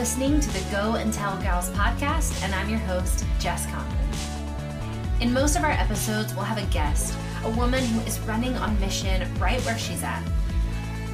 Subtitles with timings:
[0.00, 3.94] listening to the Go and Tell Gals podcast, and I'm your host, Jess Connolly.
[5.20, 7.14] In most of our episodes, we'll have a guest,
[7.44, 10.22] a woman who is running on mission right where she's at.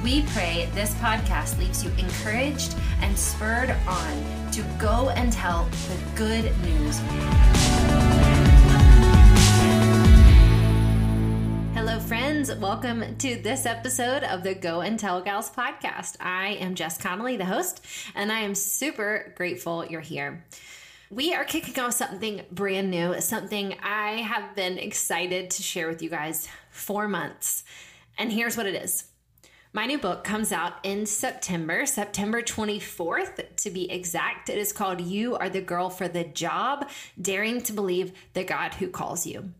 [0.05, 5.99] We pray this podcast leaves you encouraged and spurred on to go and tell the
[6.15, 7.01] good news.
[12.59, 16.15] Welcome to this episode of the Go and Tell Gals podcast.
[16.19, 17.85] I am Jess Connolly, the host,
[18.15, 20.43] and I am super grateful you're here.
[21.11, 26.01] We are kicking off something brand new, something I have been excited to share with
[26.01, 27.63] you guys for months.
[28.17, 29.05] And here's what it is.
[29.71, 34.49] My new book comes out in September, September 24th to be exact.
[34.49, 36.89] It is called You Are the Girl for the Job
[37.21, 39.51] Daring to Believe the God Who Calls You.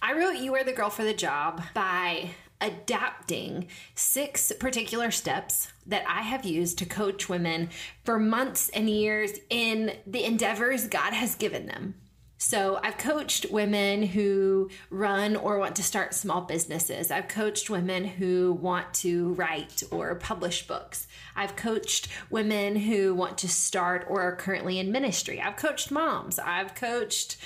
[0.00, 6.04] I wrote You Are the Girl for the Job by adapting six particular steps that
[6.08, 7.70] I have used to coach women
[8.04, 11.94] for months and years in the endeavors God has given them.
[12.40, 17.10] So, I've coached women who run or want to start small businesses.
[17.10, 21.08] I've coached women who want to write or publish books.
[21.34, 25.40] I've coached women who want to start or are currently in ministry.
[25.40, 26.38] I've coached moms.
[26.38, 27.38] I've coached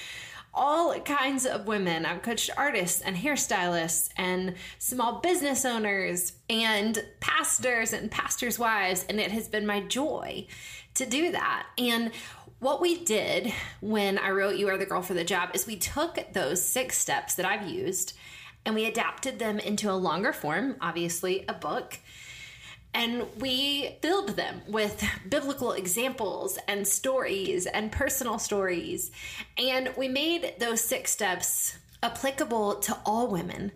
[0.55, 2.05] all kinds of women.
[2.05, 9.19] I've coached artists and hairstylists and small business owners and pastors and pastors' wives, and
[9.19, 10.47] it has been my joy
[10.95, 11.67] to do that.
[11.79, 12.13] And
[12.59, 15.77] what we did when I wrote You Are the Girl for the Job is we
[15.77, 18.17] took those six steps that I've used
[18.65, 21.99] and we adapted them into a longer form, obviously, a book
[22.95, 29.11] and we filled them with biblical examples and stories and personal stories.
[29.57, 33.73] And we made those six steps applicable to all women,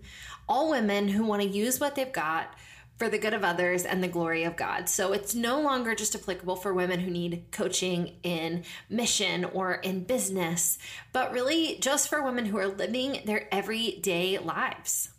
[0.49, 2.55] all women who want to use what they've got
[2.99, 4.89] for the good of others and the glory of God.
[4.89, 10.05] So it's no longer just applicable for women who need coaching in mission or in
[10.05, 10.79] business,
[11.13, 15.11] but really just for women who are living their everyday lives.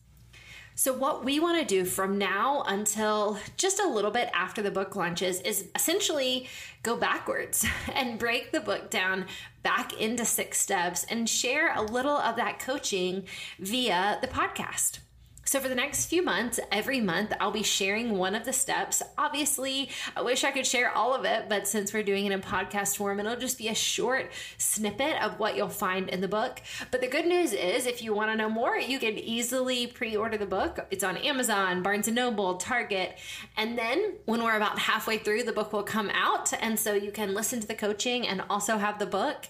[0.79, 4.69] So, what we want to do from now until just a little bit after the
[4.69, 6.47] book launches is essentially
[6.83, 7.65] go backwards
[7.95, 9.25] and break the book down
[9.63, 13.23] back into six steps and share a little of that coaching
[13.57, 14.99] via the podcast.
[15.47, 19.01] So, for the next few months, every month, I'll be sharing one of the steps.
[19.17, 22.41] Obviously, I wish I could share all of it, but since we're doing it in
[22.41, 26.61] podcast form, it'll just be a short snippet of what you'll find in the book.
[26.91, 30.17] But the good news is, if you want to know more, you can easily pre
[30.17, 30.85] order the book.
[30.91, 33.17] It's on Amazon, Barnes and Noble, Target.
[33.55, 36.51] And then when we're about halfway through, the book will come out.
[36.61, 39.45] And so you can listen to the coaching and also have the book.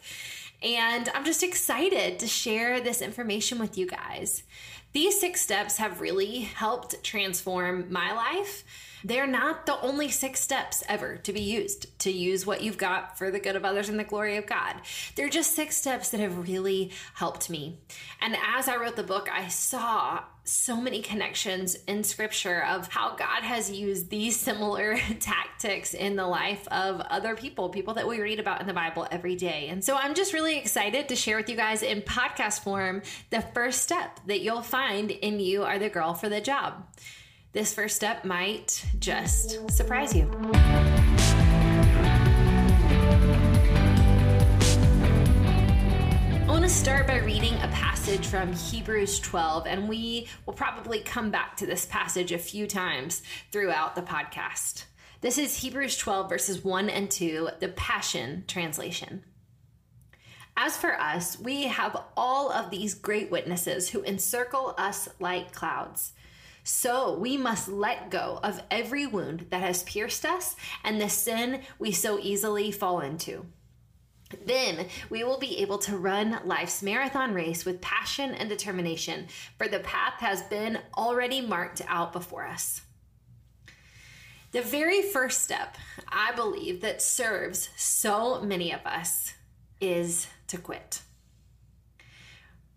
[0.62, 4.44] And I'm just excited to share this information with you guys.
[4.98, 8.64] These six steps have really helped transform my life.
[9.04, 13.16] They're not the only six steps ever to be used to use what you've got
[13.16, 14.74] for the good of others and the glory of God.
[15.14, 17.78] They're just six steps that have really helped me.
[18.22, 23.16] And as I wrote the book, I saw so many connections in scripture of how
[23.16, 28.22] God has used these similar tactics in the life of other people, people that we
[28.22, 29.68] read about in the Bible every day.
[29.68, 33.42] And so I'm just really excited to share with you guys in podcast form the
[33.42, 36.86] first step that you'll find in You Are the Girl for the Job.
[37.52, 40.30] This first step might just surprise you.
[46.68, 51.56] To start by reading a passage from Hebrews 12, and we will probably come back
[51.56, 53.22] to this passage a few times
[53.54, 54.84] throughout the podcast.
[55.22, 59.24] This is Hebrews 12, verses 1 and 2, the Passion Translation.
[60.58, 66.12] As for us, we have all of these great witnesses who encircle us like clouds.
[66.66, 71.62] So we must let go of every wound that has pierced us and the sin
[71.80, 73.46] we so easily fall into.
[74.46, 79.28] Then we will be able to run life's marathon race with passion and determination,
[79.58, 82.82] for the path has been already marked out before us.
[84.52, 85.78] The very first step,
[86.10, 89.34] I believe, that serves so many of us
[89.80, 91.02] is to quit.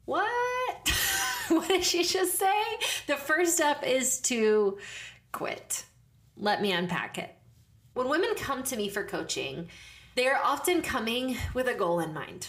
[0.05, 0.93] What?
[1.49, 2.63] what did she just say?
[3.07, 4.79] The first step is to
[5.33, 5.85] quit.
[6.37, 7.35] Let me unpack it.
[7.95, 9.69] When women come to me for coaching,
[10.15, 12.49] they are often coming with a goal in mind,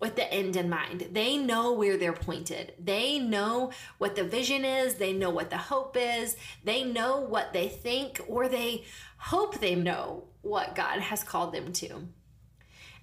[0.00, 1.08] with the end in mind.
[1.12, 2.74] They know where they're pointed.
[2.78, 4.94] They know what the vision is.
[4.94, 6.36] They know what the hope is.
[6.64, 8.84] They know what they think, or they
[9.18, 12.08] hope they know what God has called them to.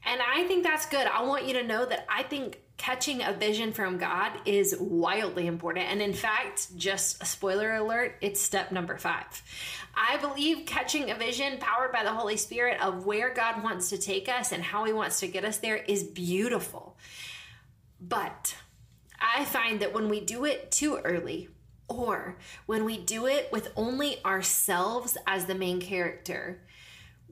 [0.06, 1.08] And I think that's good.
[1.08, 5.48] I want you to know that I think catching a vision from God is wildly
[5.48, 5.86] important.
[5.86, 9.42] And in fact, just a spoiler alert, it's step number five.
[9.96, 13.98] I believe catching a vision powered by the Holy Spirit of where God wants to
[13.98, 16.98] take us and how He wants to get us there is beautiful.
[18.02, 18.56] But
[19.22, 21.50] I find that when we do it too early,
[21.88, 26.62] or when we do it with only ourselves as the main character,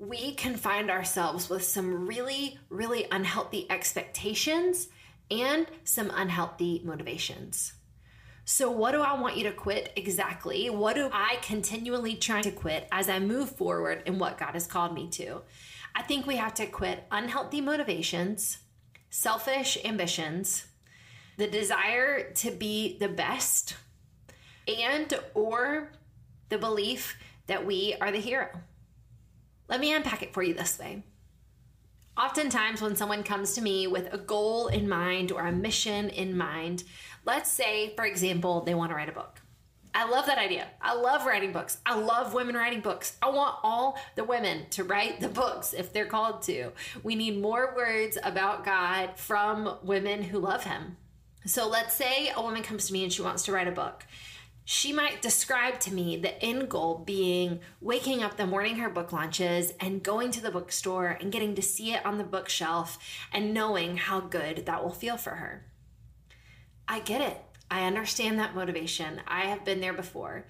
[0.01, 4.87] we can find ourselves with some really, really unhealthy expectations
[5.29, 7.73] and some unhealthy motivations.
[8.43, 10.71] So, what do I want you to quit exactly?
[10.71, 14.65] What do I continually try to quit as I move forward in what God has
[14.65, 15.43] called me to?
[15.93, 18.57] I think we have to quit unhealthy motivations,
[19.11, 20.65] selfish ambitions,
[21.37, 23.75] the desire to be the best,
[24.67, 25.91] and or
[26.49, 28.49] the belief that we are the hero.
[29.71, 31.01] Let me unpack it for you this way.
[32.17, 36.37] Oftentimes, when someone comes to me with a goal in mind or a mission in
[36.37, 36.83] mind,
[37.23, 39.39] let's say, for example, they want to write a book.
[39.95, 40.67] I love that idea.
[40.81, 41.77] I love writing books.
[41.85, 43.17] I love women writing books.
[43.21, 46.71] I want all the women to write the books if they're called to.
[47.01, 50.97] We need more words about God from women who love Him.
[51.45, 54.05] So let's say a woman comes to me and she wants to write a book
[54.63, 59.11] she might describe to me the end goal being waking up the morning her book
[59.11, 62.99] launches and going to the bookstore and getting to see it on the bookshelf
[63.33, 65.65] and knowing how good that will feel for her.
[66.87, 67.41] I get it.
[67.69, 69.21] I understand that motivation.
[69.27, 70.45] I have been there before.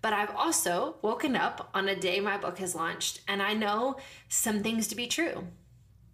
[0.00, 3.96] But I've also woken up on a day my book has launched and I know
[4.28, 5.46] some things to be true.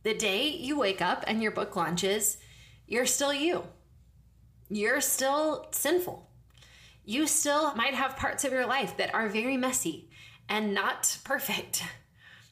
[0.03, 2.39] The day you wake up and your book launches,
[2.87, 3.65] you're still you.
[4.69, 6.28] You're still sinful
[7.09, 10.11] you still might have parts of your life that are very messy
[10.47, 11.83] and not perfect.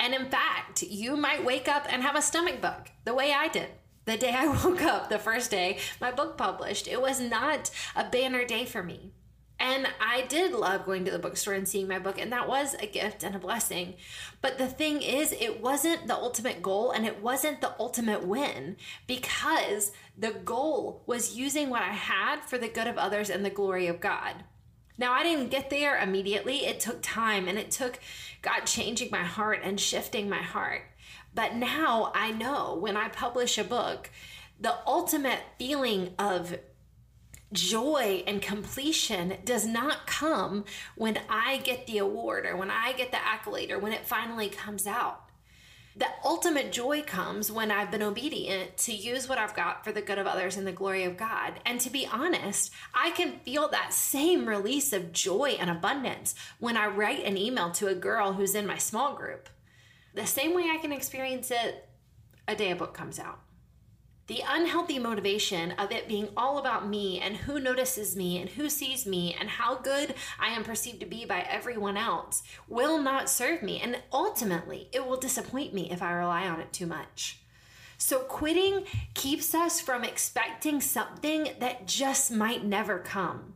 [0.00, 3.48] And in fact, you might wake up and have a stomach bug the way I
[3.48, 3.68] did.
[4.06, 8.08] The day I woke up, the first day my book published, it was not a
[8.08, 9.12] banner day for me.
[9.58, 12.74] And I did love going to the bookstore and seeing my book, and that was
[12.74, 13.94] a gift and a blessing.
[14.42, 18.76] But the thing is, it wasn't the ultimate goal and it wasn't the ultimate win
[19.06, 23.50] because the goal was using what I had for the good of others and the
[23.50, 24.44] glory of God.
[24.98, 26.66] Now, I didn't get there immediately.
[26.66, 27.98] It took time and it took
[28.42, 30.82] God changing my heart and shifting my heart.
[31.34, 34.10] But now I know when I publish a book,
[34.58, 36.58] the ultimate feeling of
[37.52, 40.64] joy and completion does not come
[40.96, 44.48] when I get the award or when I get the accolade or when it finally
[44.48, 45.22] comes out.
[45.98, 50.02] The ultimate joy comes when I've been obedient to use what I've got for the
[50.02, 51.54] good of others and the glory of God.
[51.64, 56.76] And to be honest, I can feel that same release of joy and abundance when
[56.76, 59.49] I write an email to a girl who's in my small group.
[60.12, 61.88] The same way I can experience it
[62.46, 63.40] a day a book comes out.
[64.26, 68.69] The unhealthy motivation of it being all about me and who notices me and who
[68.69, 73.31] sees me and how good I am perceived to be by everyone else will not
[73.31, 73.81] serve me.
[73.81, 77.38] And ultimately, it will disappoint me if I rely on it too much.
[77.99, 78.84] So, quitting
[79.14, 83.55] keeps us from expecting something that just might never come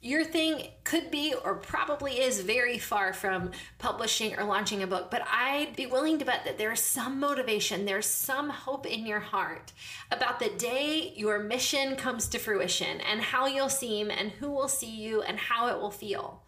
[0.00, 5.10] your thing could be or probably is very far from publishing or launching a book,
[5.10, 9.20] but I'd be willing to bet that there's some motivation, there's some hope in your
[9.20, 9.72] heart
[10.12, 14.68] about the day your mission comes to fruition and how you'll seem and who will
[14.68, 16.44] see you and how it will feel.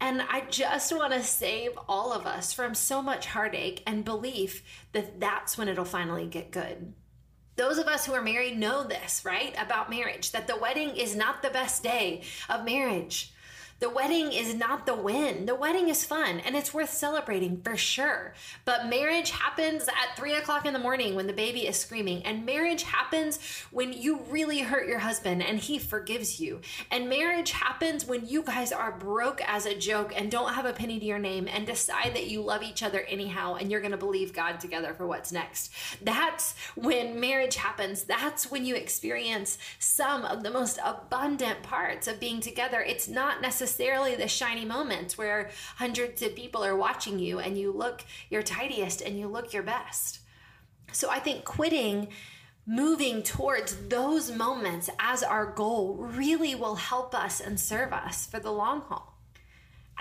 [0.00, 4.64] And I just want to save all of us from so much heartache and belief
[4.92, 6.94] that that's when it'll finally get good.
[7.60, 9.54] Those of us who are married know this, right?
[9.62, 13.34] About marriage, that the wedding is not the best day of marriage.
[13.80, 15.46] The wedding is not the win.
[15.46, 18.34] The wedding is fun and it's worth celebrating for sure.
[18.66, 22.22] But marriage happens at three o'clock in the morning when the baby is screaming.
[22.24, 23.38] And marriage happens
[23.70, 26.60] when you really hurt your husband and he forgives you.
[26.90, 30.74] And marriage happens when you guys are broke as a joke and don't have a
[30.74, 33.92] penny to your name and decide that you love each other anyhow and you're going
[33.92, 35.72] to believe God together for what's next.
[36.02, 38.04] That's when marriage happens.
[38.04, 42.82] That's when you experience some of the most abundant parts of being together.
[42.82, 47.56] It's not necessarily necessarily the shiny moments where hundreds of people are watching you and
[47.56, 50.18] you look your tidiest and you look your best.
[50.90, 52.08] So I think quitting
[52.66, 58.40] moving towards those moments as our goal really will help us and serve us for
[58.40, 59.09] the long haul.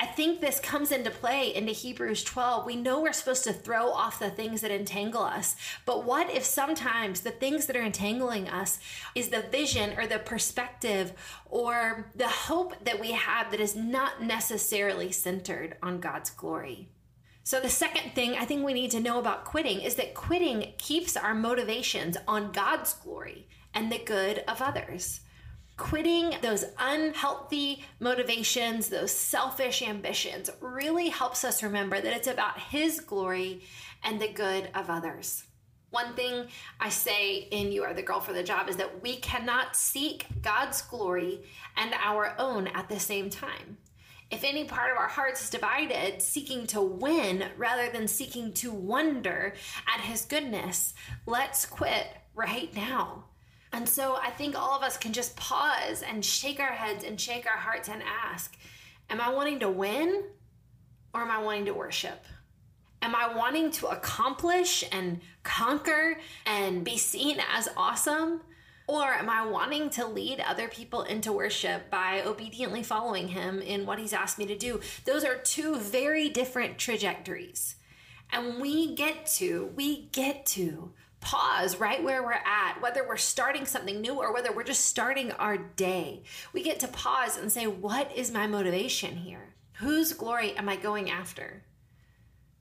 [0.01, 2.65] I think this comes into play into Hebrews 12.
[2.65, 6.45] We know we're supposed to throw off the things that entangle us, but what if
[6.45, 8.79] sometimes the things that are entangling us
[9.13, 11.11] is the vision or the perspective
[11.49, 16.87] or the hope that we have that is not necessarily centered on God's glory?
[17.43, 20.75] So, the second thing I think we need to know about quitting is that quitting
[20.77, 25.19] keeps our motivations on God's glory and the good of others.
[25.79, 32.99] Quitting those unhealthy motivations, those selfish ambitions, really helps us remember that it's about His
[32.99, 33.61] glory
[34.03, 35.45] and the good of others.
[35.89, 36.47] One thing
[36.81, 40.27] I say in You Are the Girl for the Job is that we cannot seek
[40.41, 41.45] God's glory
[41.77, 43.77] and our own at the same time.
[44.29, 48.71] If any part of our hearts is divided, seeking to win rather than seeking to
[48.71, 49.53] wonder
[49.87, 50.93] at His goodness,
[51.25, 52.05] let's quit
[52.35, 53.28] right now.
[53.71, 57.19] And so I think all of us can just pause and shake our heads and
[57.19, 58.57] shake our hearts and ask
[59.09, 60.23] Am I wanting to win
[61.13, 62.25] or am I wanting to worship?
[63.01, 68.41] Am I wanting to accomplish and conquer and be seen as awesome?
[68.87, 73.85] Or am I wanting to lead other people into worship by obediently following him in
[73.85, 74.81] what he's asked me to do?
[75.05, 77.75] Those are two very different trajectories.
[78.31, 83.65] And we get to, we get to pause right where we're at, whether we're starting
[83.65, 86.23] something new or whether we're just starting our day.
[86.53, 89.53] We get to pause and say, what is my motivation here?
[89.73, 91.63] Whose glory am I going after?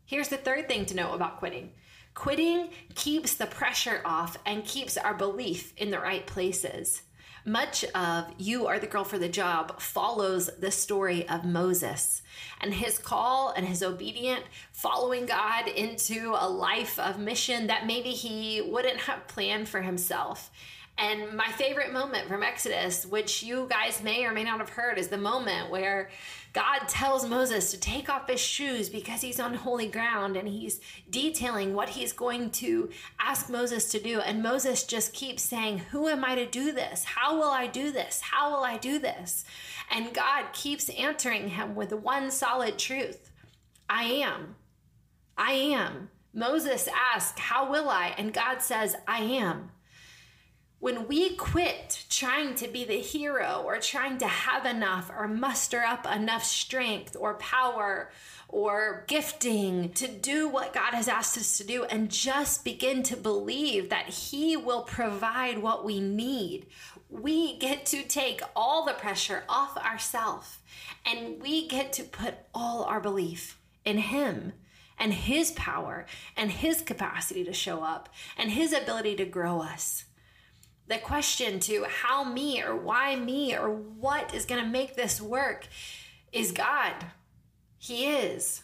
[0.04, 1.72] Here's the third thing to know about quitting
[2.14, 7.02] quitting keeps the pressure off and keeps our belief in the right places.
[7.45, 12.23] Much of You Are the Girl for the Job follows the story of Moses
[12.61, 18.11] and his call and his obedient following God into a life of mission that maybe
[18.11, 20.50] he wouldn't have planned for himself.
[20.98, 24.98] And my favorite moment from Exodus, which you guys may or may not have heard,
[24.98, 26.10] is the moment where
[26.52, 30.80] God tells Moses to take off his shoes because he's on holy ground and he's
[31.08, 32.90] detailing what he's going to
[33.20, 34.18] ask Moses to do.
[34.18, 37.04] And Moses just keeps saying, Who am I to do this?
[37.04, 38.20] How will I do this?
[38.20, 39.44] How will I do this?
[39.92, 43.30] And God keeps answering him with one solid truth
[43.88, 44.56] I am.
[45.36, 46.10] I am.
[46.34, 48.14] Moses asks, How will I?
[48.18, 49.70] And God says, I am.
[50.80, 55.82] When we quit trying to be the hero or trying to have enough or muster
[55.82, 58.12] up enough strength or power
[58.47, 63.16] or gifting to do what God has asked us to do and just begin to
[63.16, 66.66] believe that He will provide what we need,
[67.11, 70.58] we get to take all the pressure off ourselves
[71.04, 74.52] and we get to put all our belief in Him
[74.97, 76.06] and His power
[76.37, 80.04] and His capacity to show up and His ability to grow us
[80.88, 85.21] the question to how me or why me or what is going to make this
[85.21, 85.68] work
[86.33, 86.95] is God.
[87.78, 88.62] He is.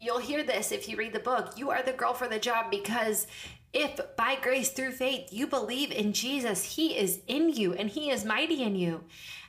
[0.00, 1.54] You'll hear this if you read the book.
[1.56, 3.26] You are the girl for the job because
[3.72, 8.10] if by grace through faith you believe in Jesus, He is in you and He
[8.10, 9.02] is mighty in you.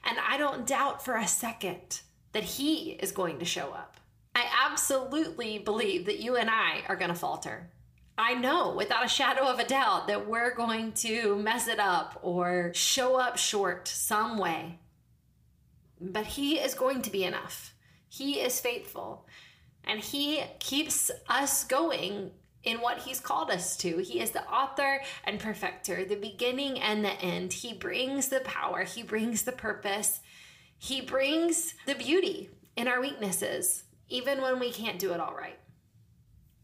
[0.03, 3.99] And I don't doubt for a second that He is going to show up.
[4.33, 7.69] I absolutely believe that you and I are going to falter.
[8.17, 12.17] I know without a shadow of a doubt that we're going to mess it up
[12.21, 14.79] or show up short some way.
[15.99, 17.73] But He is going to be enough.
[18.07, 19.27] He is faithful
[19.83, 22.31] and He keeps us going
[22.63, 23.97] in what He's called us to.
[23.97, 27.51] He is the author and perfecter, the beginning and the end.
[27.51, 30.21] He brings the power, He brings the purpose,
[30.77, 35.59] He brings the beauty in our weaknesses, even when we can't do it all right.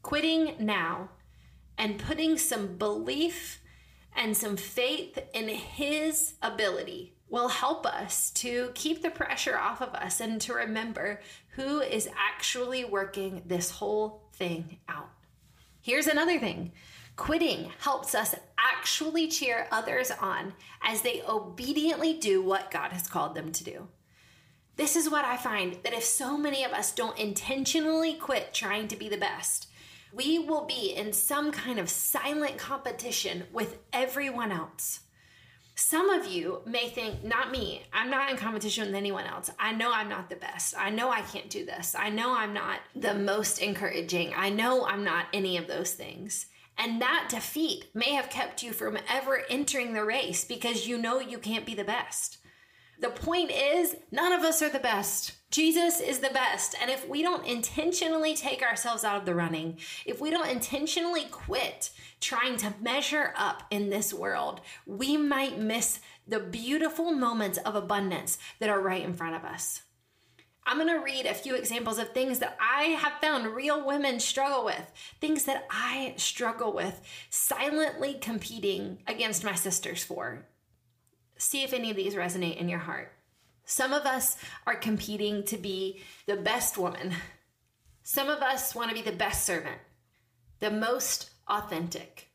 [0.01, 1.09] Quitting now
[1.77, 3.61] and putting some belief
[4.15, 9.95] and some faith in His ability will help us to keep the pressure off of
[9.95, 15.09] us and to remember who is actually working this whole thing out.
[15.81, 16.73] Here's another thing
[17.15, 23.35] quitting helps us actually cheer others on as they obediently do what God has called
[23.35, 23.87] them to do.
[24.75, 28.87] This is what I find that if so many of us don't intentionally quit trying
[28.87, 29.67] to be the best,
[30.13, 35.01] we will be in some kind of silent competition with everyone else.
[35.75, 39.49] Some of you may think, not me, I'm not in competition with anyone else.
[39.57, 40.75] I know I'm not the best.
[40.77, 41.95] I know I can't do this.
[41.97, 44.33] I know I'm not the most encouraging.
[44.35, 46.47] I know I'm not any of those things.
[46.77, 51.19] And that defeat may have kept you from ever entering the race because you know
[51.19, 52.37] you can't be the best.
[52.99, 55.33] The point is, none of us are the best.
[55.51, 56.75] Jesus is the best.
[56.81, 61.25] And if we don't intentionally take ourselves out of the running, if we don't intentionally
[61.29, 61.91] quit
[62.21, 68.37] trying to measure up in this world, we might miss the beautiful moments of abundance
[68.59, 69.81] that are right in front of us.
[70.65, 74.19] I'm going to read a few examples of things that I have found real women
[74.19, 80.45] struggle with, things that I struggle with, silently competing against my sisters for
[81.37, 83.11] see if any of these resonate in your heart.
[83.71, 84.35] Some of us
[84.67, 87.15] are competing to be the best woman,
[88.03, 89.79] Some of us want to be the best servant,
[90.59, 92.31] the most authentic,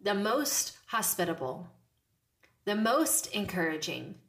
[0.00, 1.66] the most hospitable,
[2.66, 4.20] the most encouraging,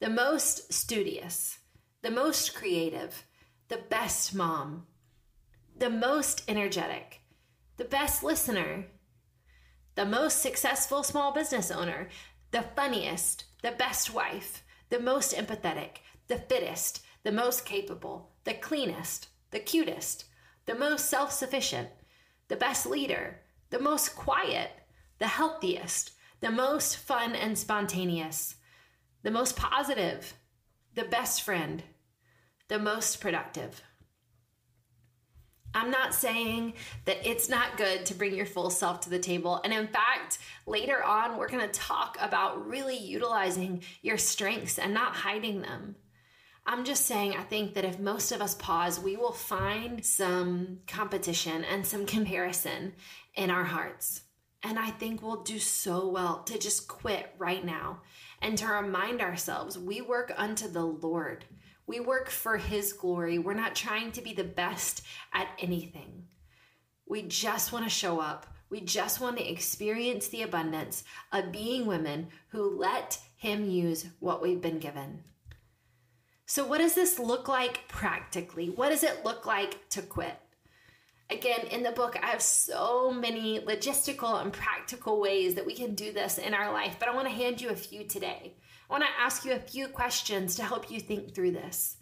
[0.00, 1.58] the most studious,
[2.00, 3.26] the most creative,
[3.68, 4.86] the best mom,
[5.76, 7.20] the most energetic,
[7.76, 8.86] the best listener,
[9.94, 12.08] the most successful small business owner,
[12.50, 19.28] the funniest, the best wife, the most empathetic, the fittest, the most capable, the cleanest,
[19.50, 20.26] the cutest,
[20.66, 21.88] the most self sufficient,
[22.48, 24.70] the best leader, the most quiet,
[25.18, 28.56] the healthiest, the most fun and spontaneous,
[29.22, 30.34] the most positive,
[30.94, 31.82] the best friend,
[32.68, 33.82] the most productive.
[35.74, 36.74] I'm not saying
[37.06, 39.60] that it's not good to bring your full self to the table.
[39.64, 44.92] And in fact, later on, we're going to talk about really utilizing your strengths and
[44.92, 45.96] not hiding them.
[46.64, 50.78] I'm just saying, I think that if most of us pause, we will find some
[50.86, 52.92] competition and some comparison
[53.34, 54.22] in our hearts.
[54.62, 58.02] And I think we'll do so well to just quit right now
[58.40, 61.44] and to remind ourselves we work unto the Lord.
[61.86, 63.38] We work for His glory.
[63.38, 66.26] We're not trying to be the best at anything.
[67.06, 68.46] We just want to show up.
[68.70, 74.40] We just want to experience the abundance of being women who let Him use what
[74.40, 75.24] we've been given.
[76.46, 78.70] So, what does this look like practically?
[78.70, 80.36] What does it look like to quit?
[81.30, 85.94] Again, in the book, I have so many logistical and practical ways that we can
[85.94, 88.54] do this in our life, but I want to hand you a few today.
[88.92, 91.96] I want to ask you a few questions to help you think through this.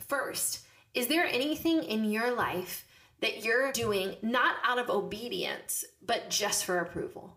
[0.00, 2.84] First, is there anything in your life
[3.20, 7.36] that you're doing not out of obedience, but just for approval?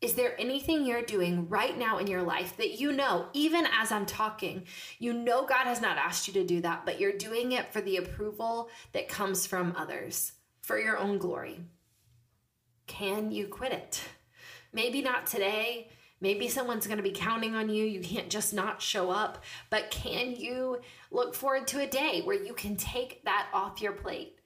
[0.00, 3.92] Is there anything you're doing right now in your life that you know, even as
[3.92, 4.64] I'm talking,
[4.98, 7.80] you know God has not asked you to do that, but you're doing it for
[7.80, 11.60] the approval that comes from others, for your own glory?
[12.88, 14.02] Can you quit it?
[14.72, 15.90] Maybe not today.
[16.20, 17.84] Maybe someone's going to be counting on you.
[17.84, 19.44] You can't just not show up.
[19.68, 23.92] But can you look forward to a day where you can take that off your
[23.92, 24.38] plate?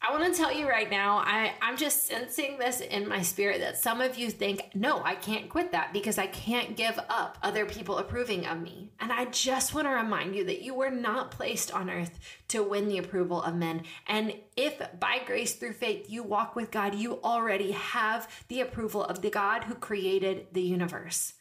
[0.00, 3.60] I want to tell you right now, I, I'm just sensing this in my spirit
[3.60, 7.36] that some of you think, no, I can't quit that because I can't give up
[7.42, 8.92] other people approving of me.
[9.00, 12.16] And I just want to remind you that you were not placed on earth
[12.48, 13.82] to win the approval of men.
[14.06, 19.02] And if by grace through faith you walk with God, you already have the approval
[19.02, 21.32] of the God who created the universe.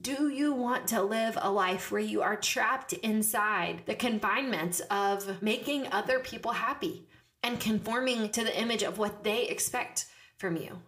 [0.00, 5.42] Do you want to live a life where you are trapped inside the confinements of
[5.42, 7.06] making other people happy?
[7.42, 10.80] And conforming to the image of what they expect from you?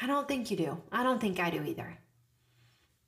[0.00, 0.82] I don't think you do.
[0.92, 1.98] I don't think I do either.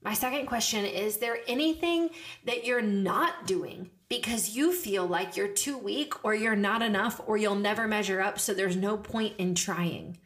[0.03, 2.11] My second question is there anything
[2.45, 7.21] that you're not doing because you feel like you're too weak or you're not enough
[7.27, 10.19] or you'll never measure up, so there's no point in trying?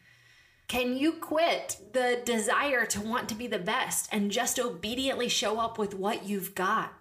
[0.69, 5.59] Can you quit the desire to want to be the best and just obediently show
[5.59, 6.93] up with what you've got?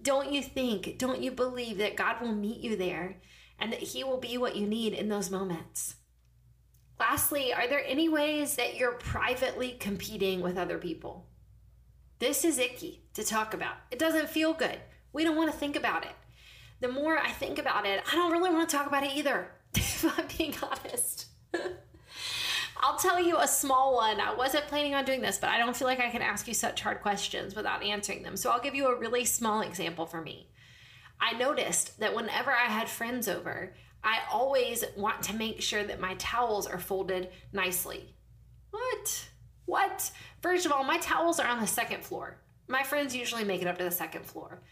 [0.00, 3.16] Don't you think, don't you believe that God will meet you there
[3.62, 5.94] and that He will be what you need in those moments.
[6.98, 11.28] Lastly, are there any ways that you're privately competing with other people?
[12.18, 13.76] This is icky to talk about.
[13.92, 14.78] It doesn't feel good.
[15.12, 16.12] We don't want to think about it.
[16.80, 19.48] The more I think about it, I don't really want to talk about it either,
[19.76, 21.26] if I'm being honest.
[22.82, 24.18] I'll tell you a small one.
[24.18, 26.54] I wasn't planning on doing this, but I don't feel like I can ask you
[26.54, 28.36] such hard questions without answering them.
[28.36, 30.48] So I'll give you a really small example for me.
[31.22, 36.00] I noticed that whenever I had friends over, I always want to make sure that
[36.00, 38.16] my towels are folded nicely.
[38.72, 39.28] What?
[39.66, 40.10] What?
[40.40, 42.40] First of all, my towels are on the second floor.
[42.66, 44.62] My friends usually make it up to the second floor.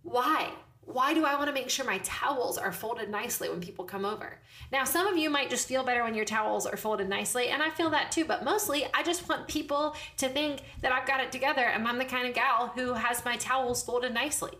[0.00, 0.48] Why?
[0.80, 4.06] Why do I want to make sure my towels are folded nicely when people come
[4.06, 4.40] over?
[4.72, 7.62] Now, some of you might just feel better when your towels are folded nicely, and
[7.62, 11.20] I feel that too, but mostly I just want people to think that I've got
[11.20, 14.52] it together and I'm the kind of gal who has my towels folded nicely.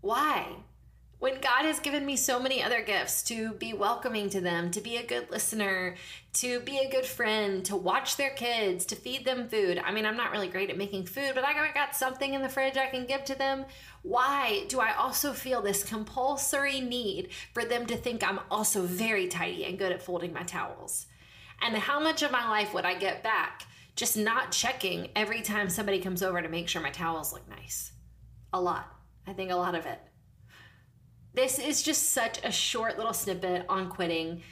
[0.00, 0.46] Why?
[1.18, 4.80] When God has given me so many other gifts to be welcoming to them, to
[4.80, 5.96] be a good listener,
[6.34, 9.82] to be a good friend, to watch their kids, to feed them food.
[9.84, 12.48] I mean, I'm not really great at making food, but I got something in the
[12.48, 13.64] fridge I can give to them.
[14.02, 19.26] Why do I also feel this compulsory need for them to think I'm also very
[19.26, 21.06] tidy and good at folding my towels?
[21.60, 23.64] And how much of my life would I get back
[23.96, 27.90] just not checking every time somebody comes over to make sure my towels look nice?
[28.52, 28.97] A lot.
[29.28, 30.00] I think a lot of it.
[31.34, 34.42] This is just such a short little snippet on quitting,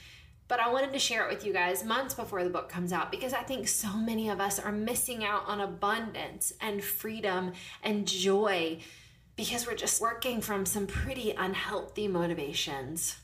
[0.49, 3.11] but I wanted to share it with you guys months before the book comes out
[3.11, 8.07] because I think so many of us are missing out on abundance and freedom and
[8.07, 8.79] joy
[9.35, 13.17] because we're just working from some pretty unhealthy motivations.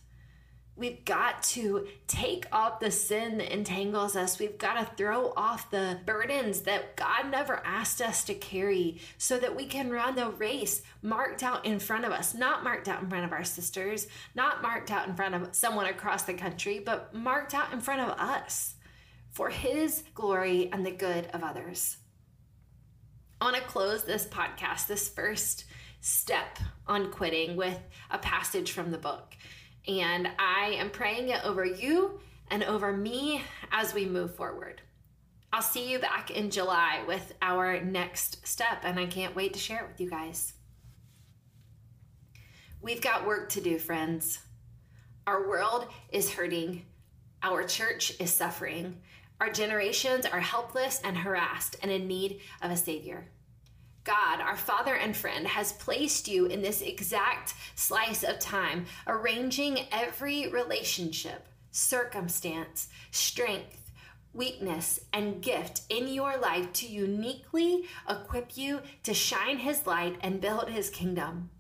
[0.82, 4.40] We've got to take off the sin that entangles us.
[4.40, 9.38] We've got to throw off the burdens that God never asked us to carry so
[9.38, 13.00] that we can run the race marked out in front of us, not marked out
[13.00, 16.82] in front of our sisters, not marked out in front of someone across the country,
[16.84, 18.74] but marked out in front of us
[19.30, 21.98] for His glory and the good of others.
[23.40, 25.64] I want to close this podcast, this first
[26.00, 27.78] step on quitting, with
[28.10, 29.36] a passage from the book.
[29.88, 34.82] And I am praying it over you and over me as we move forward.
[35.52, 39.58] I'll see you back in July with our next step, and I can't wait to
[39.58, 40.54] share it with you guys.
[42.80, 44.38] We've got work to do, friends.
[45.26, 46.84] Our world is hurting,
[47.42, 48.96] our church is suffering,
[49.40, 53.28] our generations are helpless and harassed and in need of a Savior.
[54.04, 59.86] God, our Father and friend, has placed you in this exact slice of time, arranging
[59.92, 63.90] every relationship, circumstance, strength,
[64.32, 70.40] weakness, and gift in your life to uniquely equip you to shine His light and
[70.40, 71.50] build His kingdom.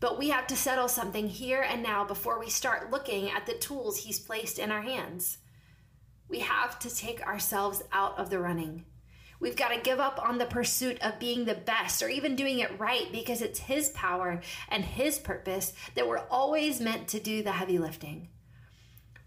[0.00, 3.54] But we have to settle something here and now before we start looking at the
[3.54, 5.38] tools He's placed in our hands.
[6.28, 8.84] We have to take ourselves out of the running.
[9.40, 12.58] We've got to give up on the pursuit of being the best or even doing
[12.58, 17.42] it right because it's His power and His purpose that we're always meant to do
[17.42, 18.28] the heavy lifting.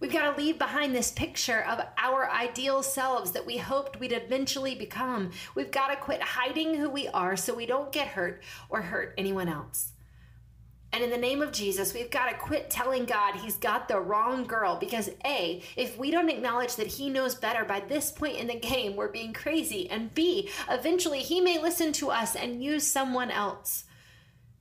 [0.01, 4.11] We've got to leave behind this picture of our ideal selves that we hoped we'd
[4.11, 5.29] eventually become.
[5.53, 9.13] We've got to quit hiding who we are so we don't get hurt or hurt
[9.17, 9.93] anyone else.
[10.93, 13.99] And in the name of Jesus, we've got to quit telling God he's got the
[13.99, 18.37] wrong girl because A, if we don't acknowledge that he knows better by this point
[18.37, 19.89] in the game, we're being crazy.
[19.89, 23.85] And B, eventually he may listen to us and use someone else.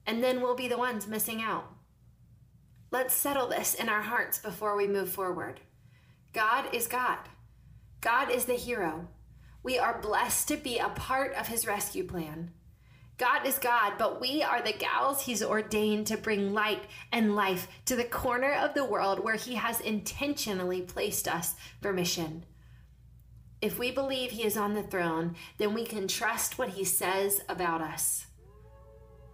[0.06, 1.72] And then we'll be the ones missing out.
[2.92, 5.60] Let's settle this in our hearts before we move forward.
[6.32, 7.18] God is God.
[8.00, 9.08] God is the hero.
[9.62, 12.52] We are blessed to be a part of his rescue plan.
[13.20, 17.68] God is God, but we are the gals He's ordained to bring light and life
[17.84, 22.46] to the corner of the world where He has intentionally placed us for mission.
[23.60, 27.42] If we believe He is on the throne, then we can trust what He says
[27.46, 28.24] about us.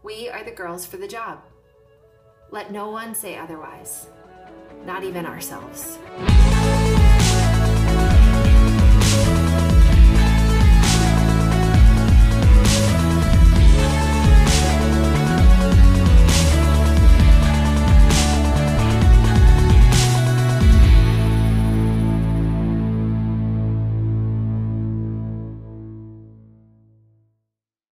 [0.03, 1.45] We are the girls for the job.
[2.51, 4.09] Let no one say otherwise,
[4.85, 5.97] not even ourselves.